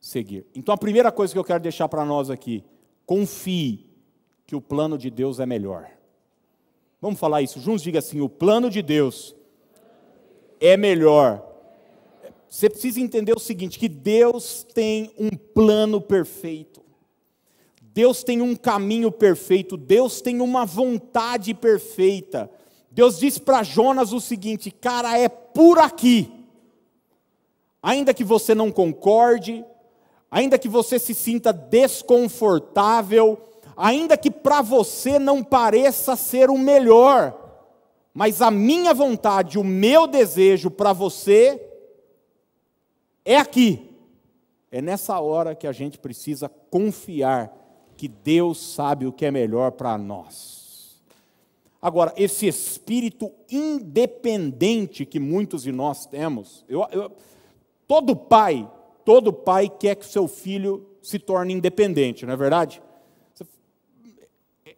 [0.00, 0.46] seguir.
[0.54, 2.64] Então a primeira coisa que eu quero deixar para nós aqui,
[3.04, 3.90] confie
[4.46, 5.90] que o plano de Deus é melhor.
[7.00, 7.82] Vamos falar isso juntos?
[7.82, 9.34] Diga assim: o plano de Deus
[10.60, 11.46] é melhor.
[12.48, 16.80] Você precisa entender o seguinte: que Deus tem um plano perfeito.
[17.92, 22.48] Deus tem um caminho perfeito, Deus tem uma vontade perfeita.
[22.90, 26.32] Deus diz para Jonas o seguinte: cara, é por aqui.
[27.82, 29.64] Ainda que você não concorde,
[30.30, 33.38] ainda que você se sinta desconfortável,
[33.76, 37.38] ainda que para você não pareça ser o melhor,
[38.12, 41.64] Mas a minha vontade, o meu desejo para você
[43.24, 43.88] é aqui.
[44.70, 47.56] É nessa hora que a gente precisa confiar
[47.96, 50.59] que Deus sabe o que é melhor para nós.
[51.82, 57.10] Agora, esse espírito independente que muitos de nós temos, eu, eu,
[57.88, 58.70] todo pai,
[59.04, 62.82] todo pai quer que seu filho se torne independente, não é verdade?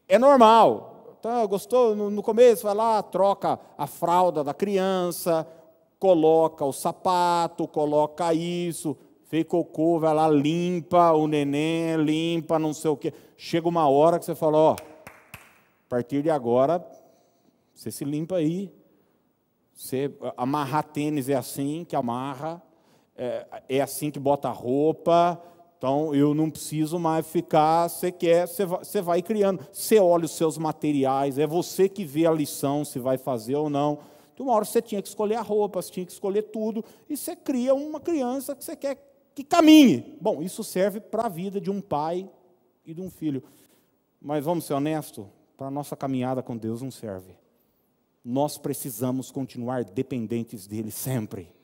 [0.06, 1.18] É normal.
[1.20, 1.94] Tá, gostou?
[1.94, 5.46] No, no começo, vai lá, troca a fralda da criança,
[5.98, 8.96] coloca o sapato, coloca isso,
[9.28, 13.14] fez cocô, vai lá, limpa o neném, limpa não sei o quê.
[13.36, 14.76] Chega uma hora que você fala, ó,
[15.92, 16.82] partir de agora,
[17.74, 18.72] você se limpa aí.
[19.74, 22.62] Você, amarrar tênis é assim que amarra,
[23.14, 25.38] é, é assim que bota roupa,
[25.76, 29.66] então, eu não preciso mais ficar, você quer, você vai, vai criando.
[29.70, 33.68] Você olha os seus materiais, é você que vê a lição, se vai fazer ou
[33.68, 33.98] não.
[34.32, 37.18] Então, uma hora você tinha que escolher a roupa, você tinha que escolher tudo, e
[37.18, 38.96] você cria uma criança que você quer
[39.34, 40.16] que caminhe.
[40.20, 42.26] Bom, isso serve para a vida de um pai
[42.86, 43.42] e de um filho.
[44.20, 45.26] Mas vamos ser honestos,
[45.62, 47.36] para a nossa caminhada com Deus não serve.
[48.24, 51.54] Nós precisamos continuar dependentes dele sempre.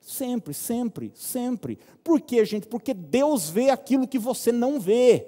[0.00, 1.80] Sempre, sempre, sempre.
[2.04, 2.68] Por quê, gente?
[2.68, 5.26] Porque Deus vê aquilo que você não vê.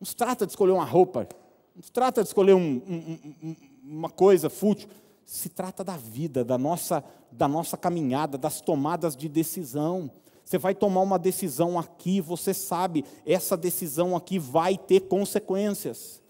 [0.00, 1.28] Não se trata de escolher uma roupa,
[1.74, 4.88] não se trata de escolher um, um, um, uma coisa fútil.
[5.22, 10.10] Se trata da vida, da nossa, da nossa caminhada, das tomadas de decisão.
[10.46, 16.22] Você vai tomar uma decisão aqui, você sabe, essa decisão aqui vai ter consequências,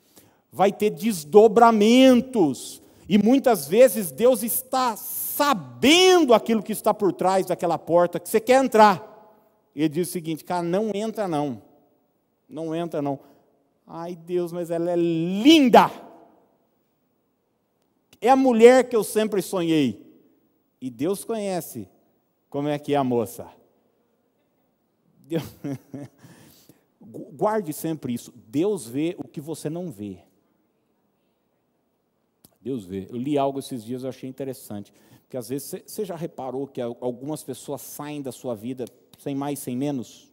[0.50, 2.83] vai ter desdobramentos.
[3.07, 8.40] E muitas vezes Deus está sabendo aquilo que está por trás daquela porta, que você
[8.40, 9.12] quer entrar.
[9.74, 11.61] Ele diz o seguinte, cara, não entra não.
[12.48, 13.20] Não entra não.
[13.87, 15.90] Ai Deus, mas ela é linda.
[18.18, 20.11] É a mulher que eu sempre sonhei.
[20.81, 21.87] E Deus conhece
[22.48, 23.46] como é que é a moça.
[25.27, 25.43] Deus...
[27.01, 28.33] Guarde sempre isso.
[28.49, 30.19] Deus vê o que você não vê.
[32.61, 33.07] Deus vê.
[33.09, 34.93] Eu li algo esses dias, eu achei interessante.
[35.23, 38.87] Porque às vezes você já reparou que algumas pessoas saem da sua vida
[39.19, 40.33] sem mais, sem menos?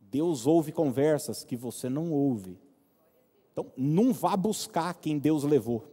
[0.00, 2.58] Deus ouve conversas que você não ouve.
[3.52, 5.86] Então, não vá buscar quem Deus levou.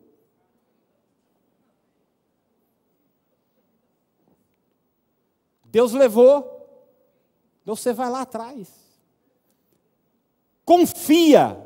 [5.65, 6.56] Deus levou,
[7.67, 8.71] então você vai lá atrás.
[10.63, 11.61] Confia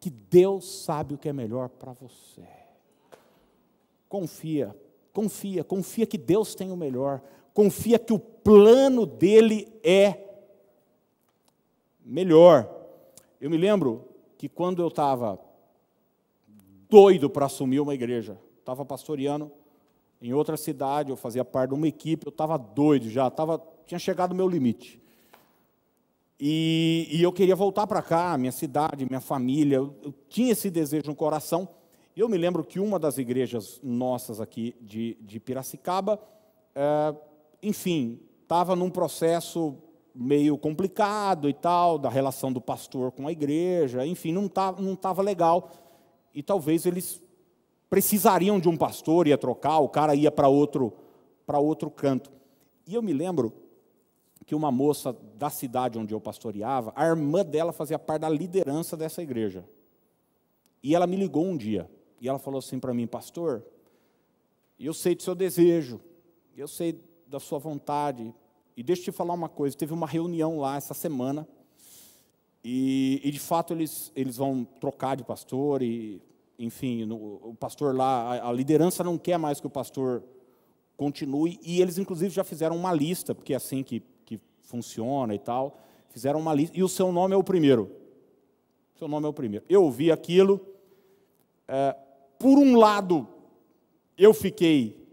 [0.00, 2.48] que Deus sabe o que é melhor para você.
[4.08, 4.74] Confia
[5.16, 7.22] Confia, confia que Deus tem o melhor.
[7.54, 10.22] Confia que o plano dele é
[12.04, 12.70] melhor.
[13.40, 15.40] Eu me lembro que quando eu estava
[16.86, 19.50] doido para assumir uma igreja, estava pastoreando
[20.20, 23.98] em outra cidade, eu fazia parte de uma equipe, eu estava doido já, tava, tinha
[23.98, 25.00] chegado o meu limite.
[26.38, 30.70] E, e eu queria voltar para cá, minha cidade, minha família, eu, eu tinha esse
[30.70, 31.68] desejo no coração.
[32.14, 36.20] Eu me lembro que uma das igrejas nossas aqui de, de Piracicaba,
[36.74, 37.14] é,
[37.62, 39.76] enfim, estava num processo
[40.14, 44.94] meio complicado e tal, da relação do pastor com a igreja, enfim, não estava não
[44.94, 45.70] tava legal.
[46.34, 47.22] E talvez eles
[47.88, 50.92] precisariam de um pastor, ia trocar, o cara ia para outro,
[51.46, 52.30] outro canto.
[52.86, 53.52] E eu me lembro
[54.46, 58.96] que uma moça da cidade onde eu pastoreava, a irmã dela fazia parte da liderança
[58.96, 59.68] dessa igreja.
[60.80, 61.90] E ela me ligou um dia.
[62.20, 63.64] E ela falou assim para mim, pastor,
[64.78, 66.00] eu sei do seu desejo,
[66.56, 68.32] eu sei da sua vontade.
[68.76, 71.46] E deixa eu te falar uma coisa: teve uma reunião lá essa semana,
[72.62, 76.22] e, e de fato eles, eles vão trocar de pastor, e
[76.56, 77.16] enfim, no,
[77.50, 80.22] o pastor lá, a, a liderança não quer mais que o pastor
[80.96, 84.15] continue, e eles inclusive já fizeram uma lista, porque é assim que, que
[84.66, 85.80] funciona e tal.
[86.10, 87.90] Fizeram uma lista, e o seu nome é o primeiro.
[88.98, 89.64] Seu nome é o primeiro.
[89.68, 90.60] Eu ouvi aquilo.
[91.68, 91.96] É,
[92.38, 93.26] por um lado,
[94.16, 95.06] eu fiquei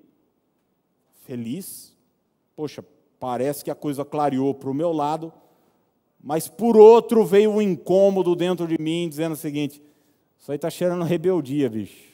[1.25, 1.95] feliz,
[2.55, 2.83] poxa,
[3.19, 5.31] parece que a coisa clareou para o meu lado,
[6.21, 9.81] mas por outro veio um incômodo dentro de mim, dizendo o seguinte:
[10.39, 12.13] isso aí está cheirando rebeldia, bicho.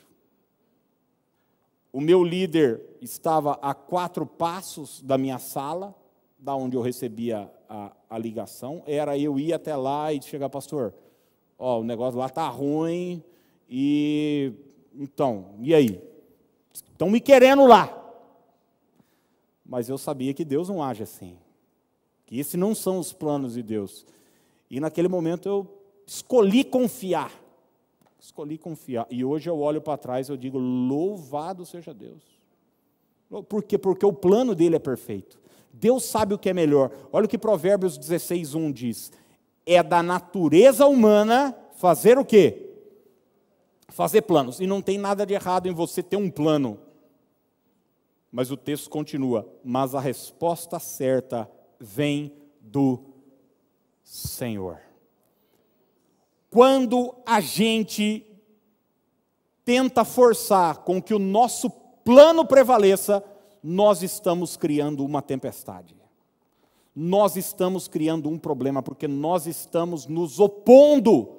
[1.91, 5.95] O meu líder estava a quatro passos da minha sala,
[6.39, 8.81] da onde eu recebia a, a ligação.
[8.87, 10.93] Era eu ir até lá e chegar, pastor,
[11.57, 13.23] ó, o negócio lá está ruim
[13.69, 14.53] e
[14.93, 16.01] então, e aí?
[16.73, 17.95] Estão me querendo lá.
[19.65, 21.37] Mas eu sabia que Deus não age assim.
[22.25, 24.05] Que esses não são os planos de Deus.
[24.69, 25.67] E naquele momento eu
[26.05, 27.31] escolhi confiar.
[28.19, 29.07] Escolhi confiar.
[29.09, 32.23] E hoje eu olho para trás e eu digo: louvado seja Deus.
[33.47, 33.77] Por quê?
[33.77, 35.39] Porque o plano dele é perfeito.
[35.71, 36.91] Deus sabe o que é melhor.
[37.11, 39.11] Olha o que Provérbios 16, 1 diz.
[39.65, 42.71] É da natureza humana fazer o quê?
[43.87, 44.59] Fazer planos.
[44.59, 46.79] E não tem nada de errado em você ter um plano.
[48.31, 49.47] Mas o texto continua.
[49.63, 51.49] Mas a resposta certa
[51.79, 52.99] vem do
[54.03, 54.79] Senhor.
[56.49, 58.25] Quando a gente
[59.63, 63.23] tenta forçar com que o nosso plano prevaleça,
[63.63, 65.95] nós estamos criando uma tempestade.
[66.95, 71.29] Nós estamos criando um problema, porque nós estamos nos opondo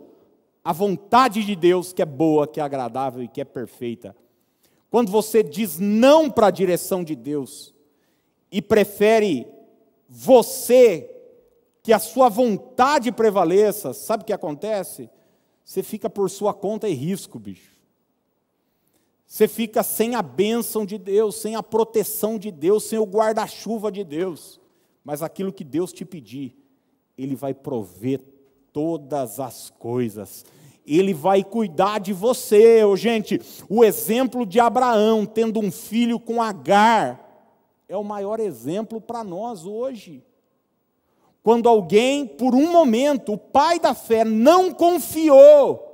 [0.65, 4.17] à vontade de Deus, que é boa, que é agradável e que é perfeita.
[4.91, 7.75] Quando você diz não para a direção de Deus
[8.51, 9.47] e prefere
[10.09, 11.09] você,
[11.83, 15.09] que a sua vontade prevaleça, sabe o que acontece?
[15.65, 17.80] Você fica por sua conta e risco, bicho.
[19.31, 23.93] Você fica sem a bênção de Deus, sem a proteção de Deus, sem o guarda-chuva
[23.93, 24.59] de Deus.
[25.05, 26.57] Mas aquilo que Deus te pedir,
[27.17, 28.21] Ele vai prover
[28.73, 30.45] todas as coisas.
[30.85, 32.83] Ele vai cuidar de você.
[32.83, 37.55] Oh, gente, o exemplo de Abraão tendo um filho com Agar
[37.89, 40.25] é o maior exemplo para nós hoje.
[41.41, 45.90] Quando alguém, por um momento, o pai da fé não confiou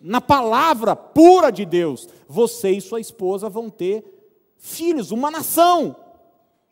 [0.00, 4.04] na palavra pura de Deus, você e sua esposa vão ter
[4.56, 5.94] filhos, uma nação.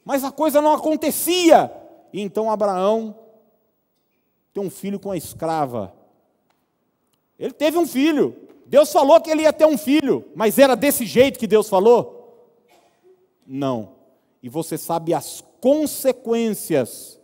[0.05, 1.71] Mas a coisa não acontecia.
[2.13, 3.19] E então Abraão
[4.55, 5.95] tem um filho com a escrava.
[7.39, 8.35] Ele teve um filho.
[8.67, 12.55] Deus falou que ele ia ter um filho, mas era desse jeito que Deus falou?
[13.47, 13.97] Não.
[14.43, 17.19] E você sabe as consequências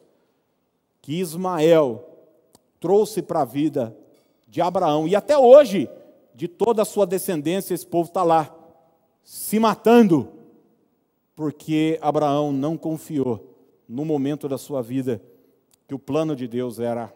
[1.03, 2.03] que Ismael
[2.81, 3.97] trouxe para a vida
[4.55, 5.09] de Abraão.
[5.09, 5.91] E até hoje,
[6.33, 8.55] de toda a sua descendência, esse povo está lá,
[9.21, 10.29] se matando,
[11.35, 13.53] porque Abraão não confiou
[13.89, 15.21] no momento da sua vida
[15.89, 17.13] que o plano de Deus era,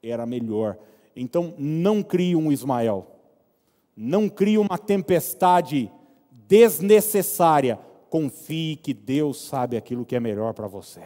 [0.00, 0.78] era melhor.
[1.16, 3.08] Então, não crie um Ismael,
[3.96, 5.90] não crie uma tempestade
[6.30, 7.76] desnecessária.
[8.08, 11.02] Confie que Deus sabe aquilo que é melhor para você.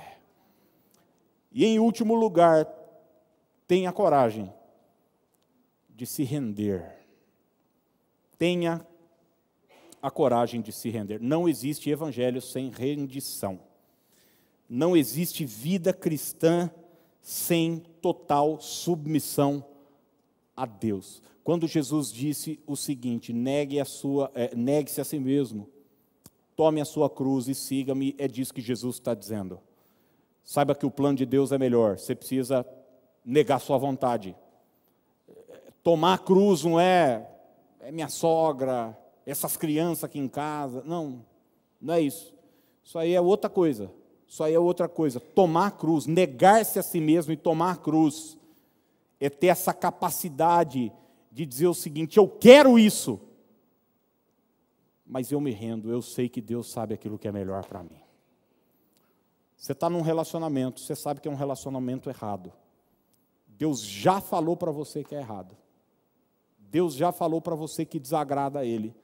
[1.51, 2.69] E em último lugar,
[3.67, 4.53] tenha coragem
[5.97, 6.85] de se render.
[8.39, 8.87] Tenha
[10.03, 11.19] a coragem de se render.
[11.21, 13.59] Não existe evangelho sem rendição.
[14.69, 16.71] Não existe vida cristã
[17.23, 19.65] sem total submissão
[20.55, 21.23] a Deus.
[21.43, 25.69] Quando Jesus disse o seguinte: negue a sua, é, negue-se a si mesmo,
[26.55, 29.59] tome a sua cruz e siga-me, é disso que Jesus está dizendo.
[30.45, 31.99] Saiba que o plano de Deus é melhor.
[31.99, 32.67] Você precisa
[33.25, 34.37] negar sua vontade
[35.87, 37.31] tomar a cruz não é,
[37.79, 40.83] é minha sogra, essas crianças aqui em casa.
[40.85, 41.25] Não,
[41.81, 42.35] não é isso.
[42.83, 43.89] Isso aí é outra coisa.
[44.27, 45.21] Isso aí é outra coisa.
[45.21, 48.37] Tomar a cruz, negar-se a si mesmo e tomar a cruz,
[49.21, 50.93] é ter essa capacidade
[51.31, 53.21] de dizer o seguinte: eu quero isso,
[55.07, 58.01] mas eu me rendo, eu sei que Deus sabe aquilo que é melhor para mim.
[59.57, 62.53] Você está num relacionamento, você sabe que é um relacionamento errado.
[63.47, 65.57] Deus já falou para você que é errado.
[66.71, 68.95] Deus já falou para você que desagrada a Ele.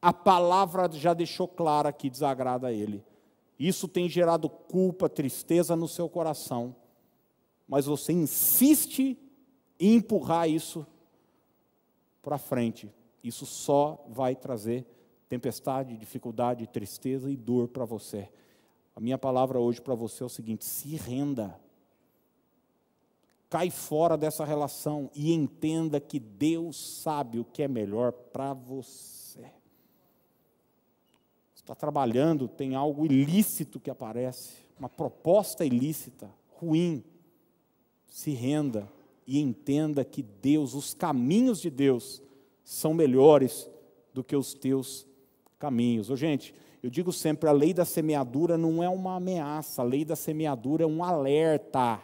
[0.00, 3.04] A palavra já deixou clara que desagrada a Ele.
[3.58, 6.74] Isso tem gerado culpa, tristeza no seu coração.
[7.68, 9.18] Mas você insiste
[9.78, 10.86] em empurrar isso
[12.22, 12.90] para frente.
[13.22, 14.86] Isso só vai trazer
[15.28, 18.28] tempestade, dificuldade, tristeza e dor para você.
[18.96, 21.58] A minha palavra hoje para você é o seguinte: se renda
[23.50, 29.44] cai fora dessa relação e entenda que Deus sabe o que é melhor para você.
[31.52, 37.04] Está trabalhando, tem algo ilícito que aparece, uma proposta ilícita, ruim.
[38.06, 38.88] Se renda
[39.26, 42.22] e entenda que Deus, os caminhos de Deus,
[42.64, 43.68] são melhores
[44.14, 45.06] do que os teus
[45.58, 46.08] caminhos.
[46.10, 50.04] Ô, gente, eu digo sempre: a lei da semeadura não é uma ameaça, a lei
[50.04, 52.00] da semeadura é um alerta.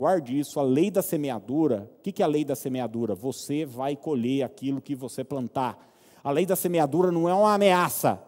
[0.00, 1.86] Guarde isso, a lei da semeadura.
[1.98, 3.14] O que é a lei da semeadura?
[3.14, 5.78] Você vai colher aquilo que você plantar.
[6.24, 8.18] A lei da semeadura não é uma ameaça.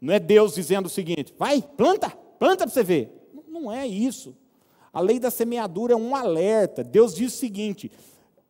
[0.00, 2.08] Não é Deus dizendo o seguinte: vai, planta,
[2.38, 3.32] planta para você ver.
[3.48, 4.32] Não é isso.
[4.92, 6.84] A lei da semeadura é um alerta.
[6.84, 7.90] Deus diz o seguinte: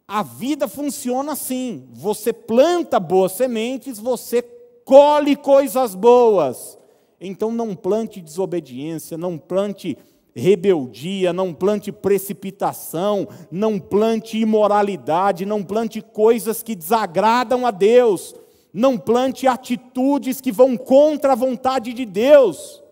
[0.07, 1.89] a vida funciona assim.
[1.95, 4.43] Você planta boas sementes, você
[4.85, 6.79] colhe coisas boas.
[7.19, 9.97] Então não plante desobediência, não plante
[10.35, 18.35] rebeldia, não plante precipitação, não plante imoralidade, não plante coisas que desagradam a Deus,
[18.73, 22.83] não plante atitudes que vão contra a vontade de Deus.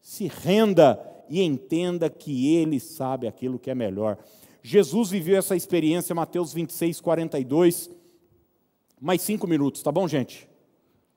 [0.00, 4.18] Se renda e entenda que Ele sabe aquilo que é melhor.
[4.62, 7.90] Jesus viveu essa experiência, Mateus 26, 42.
[9.00, 10.48] Mais cinco minutos, tá bom, gente?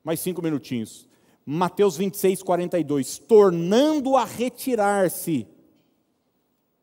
[0.03, 1.08] Mais cinco minutinhos.
[1.51, 3.17] Mateus 26, 42.
[3.17, 5.47] Tornando a retirar-se,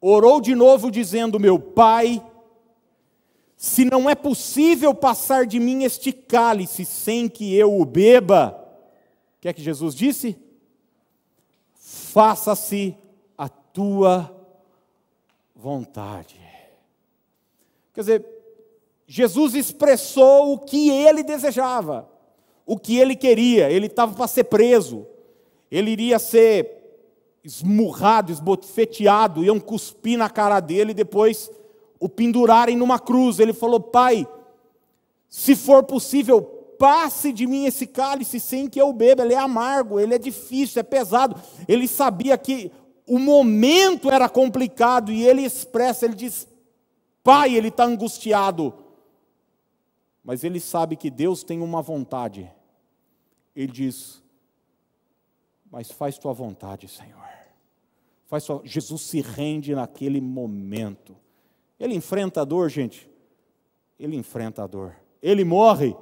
[0.01, 2.21] orou de novo, dizendo: Meu pai,
[3.57, 8.61] se não é possível passar de mim este cálice sem que eu o beba,
[9.39, 10.37] o que é que Jesus disse?
[11.77, 12.97] Faça-se
[13.39, 14.35] a tua
[15.55, 16.41] vontade.
[17.95, 18.27] Quer dizer,
[19.07, 22.16] Jesus expressou o que ele desejava,
[22.67, 23.71] o que ele queria.
[23.71, 25.07] Ele estava para ser preso,
[25.71, 26.75] ele iria ser
[27.45, 31.49] esmurrado, esbofeteado, iam cuspir na cara dele e depois
[32.01, 33.39] o pendurarem numa cruz.
[33.39, 34.27] Ele falou: Pai,
[35.29, 39.23] se for possível, passe de mim esse cálice sem que eu beba.
[39.23, 41.41] Ele é amargo, ele é difícil, é pesado.
[41.69, 42.73] Ele sabia que
[43.07, 46.49] o momento era complicado e ele expressa, ele diz:
[47.23, 48.87] Pai, ele está angustiado
[50.27, 52.51] mas ele sabe que Deus tem uma vontade.
[53.57, 54.23] Ele diz:
[55.71, 57.27] Mas faz tua vontade, Senhor.
[58.27, 58.61] Faz tua...
[58.63, 61.17] Jesus se rende naquele momento.
[61.81, 63.11] Ele enfrenta a dor, gente.
[63.99, 64.95] Ele enfrenta a dor.
[65.23, 65.97] Ele morre.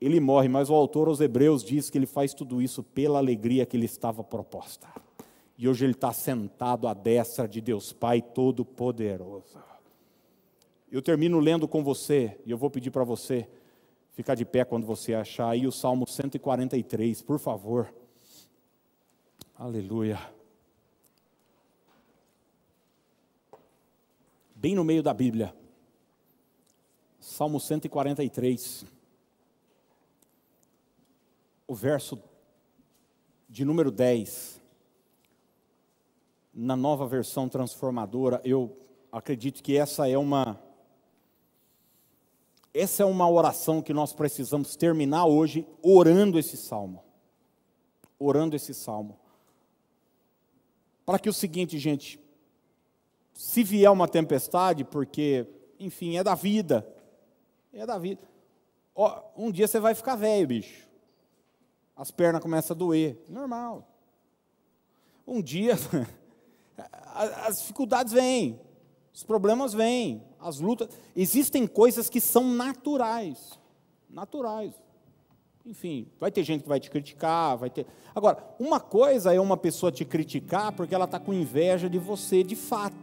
[0.00, 3.66] Ele morre, mas o autor aos Hebreus diz que ele faz tudo isso pela alegria
[3.66, 4.88] que lhe estava proposta.
[5.56, 9.58] E hoje ele está sentado à destra de Deus Pai Todo-Poderoso.
[10.90, 13.48] Eu termino lendo com você, e eu vou pedir para você
[14.18, 17.94] ficar de pé quando você achar aí o Salmo 143, por favor.
[19.54, 20.18] Aleluia.
[24.56, 25.54] Bem no meio da Bíblia.
[27.20, 28.84] Salmo 143.
[31.68, 32.20] O verso
[33.48, 34.60] de número 10.
[36.52, 38.76] Na nova versão transformadora, eu
[39.12, 40.60] acredito que essa é uma
[42.72, 47.02] essa é uma oração que nós precisamos terminar hoje orando esse salmo.
[48.18, 49.18] Orando esse salmo.
[51.04, 52.20] Para que o seguinte, gente,
[53.32, 55.46] se vier uma tempestade, porque,
[55.78, 56.86] enfim, é da vida,
[57.72, 58.28] é da vida.
[58.94, 60.88] Ó, um dia você vai ficar velho, bicho.
[61.96, 63.88] As pernas começam a doer, normal.
[65.26, 65.74] Um dia,
[67.46, 68.60] as dificuldades vêm,
[69.18, 70.88] os problemas vêm, as lutas.
[71.16, 73.58] Existem coisas que são naturais.
[74.08, 74.72] Naturais.
[75.66, 77.84] Enfim, vai ter gente que vai te criticar, vai ter.
[78.14, 82.44] Agora, uma coisa é uma pessoa te criticar porque ela está com inveja de você
[82.44, 82.94] de fato.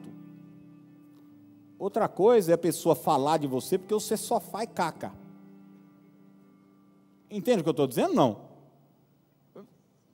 [1.78, 5.12] Outra coisa é a pessoa falar de você porque você só faz caca.
[7.30, 8.14] Entende o que eu estou dizendo?
[8.14, 8.38] Não.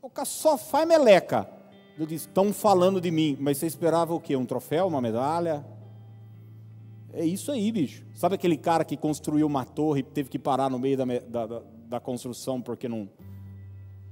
[0.02, 1.48] O cara só faz meleca.
[1.96, 4.36] Eu disse, estão falando de mim, mas você esperava o quê?
[4.36, 5.64] Um troféu, uma medalha?
[7.14, 8.06] É isso aí, bicho.
[8.16, 11.06] Sabe aquele cara que construiu uma torre e teve que parar no meio da,
[11.46, 13.10] da, da construção porque não,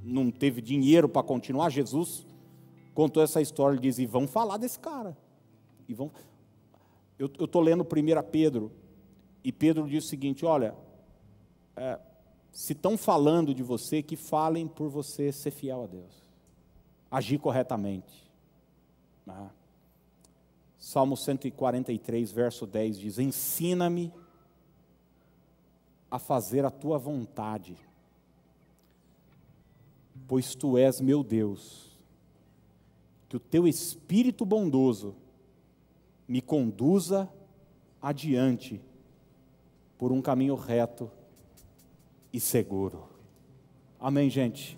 [0.03, 1.69] não teve dinheiro para continuar?
[1.69, 2.25] Jesus
[2.93, 5.17] contou essa história e diz: e vão falar desse cara.
[5.87, 6.11] E vão...
[7.17, 7.87] Eu estou lendo 1
[8.31, 8.71] Pedro,
[9.43, 10.75] e Pedro diz o seguinte: olha,
[11.75, 11.99] é,
[12.51, 16.25] se estão falando de você, que falem por você ser fiel a Deus,
[17.09, 18.29] agir corretamente.
[19.25, 19.49] Né?
[20.79, 24.13] Salmo 143, verso 10 diz: Ensina-me
[26.09, 27.77] a fazer a tua vontade,
[30.25, 31.89] pois tu és meu Deus.
[33.27, 35.15] Que o teu espírito bondoso
[36.27, 37.29] me conduza
[38.01, 38.81] adiante
[39.99, 41.11] por um caminho reto
[42.31, 43.07] e seguro.
[43.99, 44.77] Amém, gente?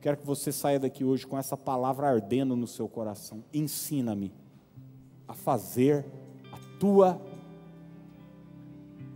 [0.00, 3.42] Quero que você saia daqui hoje com essa palavra ardendo no seu coração.
[3.52, 4.32] Ensina-me
[5.28, 6.04] a fazer
[6.50, 7.20] a tua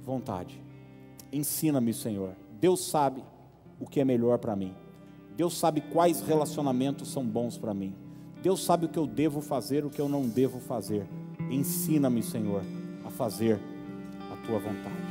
[0.05, 0.61] vontade.
[1.33, 2.35] Ensina-me, Senhor.
[2.61, 3.25] Deus sabe
[3.81, 4.75] o que é melhor para mim.
[5.37, 7.95] Deus sabe quais relacionamentos são bons para mim.
[8.43, 11.07] Deus sabe o que eu devo fazer, o que eu não devo fazer.
[11.51, 12.63] Ensina-me, Senhor,
[13.05, 13.59] a fazer
[14.31, 15.02] a tua vontade.